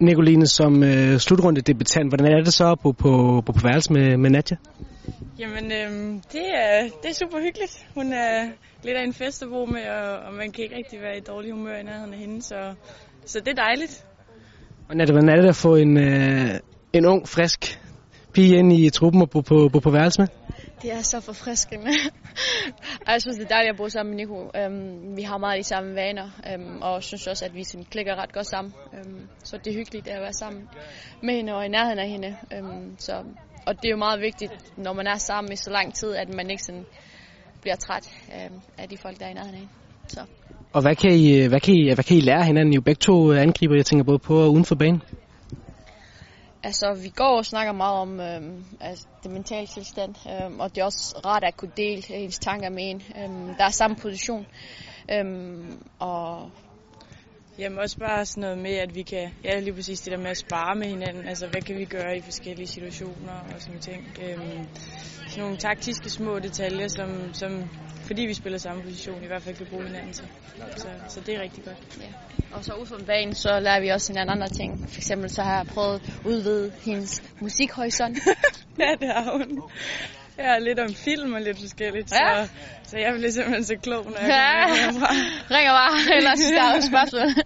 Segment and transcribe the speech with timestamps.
[0.00, 3.92] Nicoline, som øh, slutrunde debutant, hvordan er det så at bo på, på, på værelse
[3.92, 4.56] med, med Nadja?
[5.38, 7.86] Jamen, øhm, det, er, det er super hyggeligt.
[7.94, 8.48] Hun er
[8.84, 11.20] lidt af en fest at bo med, og, og man kan ikke rigtig være i
[11.20, 12.74] dårlig humør i nærheden af hende, så,
[13.26, 14.04] så det er dejligt.
[14.88, 16.50] Og Nadja, hvordan er det at få en, øh,
[16.92, 17.80] en ung, frisk
[18.32, 20.28] pige ind i truppen og bo på, bo på værelse med?
[20.82, 21.90] Det er så forfriskende
[23.12, 24.50] jeg synes, det er dejligt at bo sammen med Nico.
[24.56, 28.14] Øhm, vi har meget de samme vaner, øhm, og synes også, at vi sådan klikker
[28.14, 28.74] ret godt sammen.
[28.94, 30.68] Øhm, så det er hyggeligt at være sammen
[31.22, 32.36] med hende og i nærheden af hende.
[32.54, 33.12] Øhm, så,
[33.66, 36.34] og det er jo meget vigtigt, når man er sammen i så lang tid, at
[36.34, 36.84] man ikke sådan
[37.60, 39.72] bliver træt øhm, af de folk, der er i nærheden af hende.
[40.08, 40.20] Så.
[40.72, 42.72] Og hvad kan, I, øh, hvad, kan I, hvad kan I lære hinanden?
[42.72, 45.02] I er jo begge to øh, angriber, jeg tænker både på og uden for banen.
[46.64, 50.80] Altså, vi går og snakker meget om øh, altså, det mentale tilstand, øh, og det
[50.80, 54.46] er også rart at kunne dele ens tanker med en, øh, der er samme position.
[55.12, 55.24] Øh,
[55.98, 56.50] og
[57.58, 60.30] Jamen også bare sådan noget med, at vi kan, ja lige præcis det der med
[60.30, 64.18] at spare med hinanden, altså hvad kan vi gøre i forskellige situationer og sådan ting.
[64.22, 64.68] Øhm,
[65.28, 67.68] sådan nogle taktiske små detaljer, som, som
[68.06, 70.24] fordi vi spiller samme position, i hvert fald kan bruge hinanden til.
[70.76, 71.76] Så, så det er rigtig godt.
[72.00, 72.06] Ja.
[72.56, 74.88] Og så ud fra banen, så lærer vi også hinanden andre ting.
[74.88, 78.18] For eksempel så har jeg prøvet at udvide hendes musikhorisont.
[78.80, 79.62] ja, det har hun.
[80.38, 82.44] Ja, lidt om film og lidt forskelligt, ja.
[82.44, 82.50] så,
[82.84, 84.66] så jeg bliver simpelthen så klog, når jeg ja.
[84.66, 85.10] kommer herfra.
[85.56, 87.44] Ringer bare, ellers der er spørgsmål.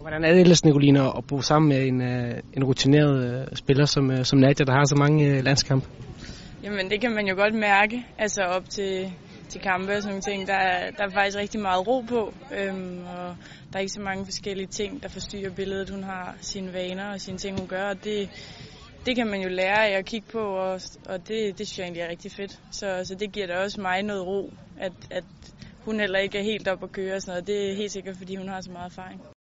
[0.00, 3.84] Hvordan er det ellers, Nicoline, at bo sammen med en, øh, en rutineret øh, spiller
[3.84, 5.88] som, øh, som Nadia, der har så mange landskampe?
[6.62, 9.12] Jamen, det kan man jo godt mærke, altså op til,
[9.48, 10.46] til kampe og sådan nogle ting.
[10.46, 13.36] Der er, der er faktisk rigtig meget ro på, øhm, og
[13.72, 15.90] der er ikke så mange forskellige ting, der forstyrrer billedet.
[15.90, 18.28] Hun har sine vaner og sine ting, hun gør, og det,
[19.06, 21.84] det kan man jo lære af at kigge på, og, og det, det synes jeg
[21.84, 22.60] egentlig er rigtig fedt.
[22.70, 25.24] Så, så det giver da også mig noget ro, at, at
[25.88, 27.46] hun heller ikke er helt op at køre og sådan noget.
[27.46, 29.37] Det er helt sikkert, fordi hun har så meget erfaring.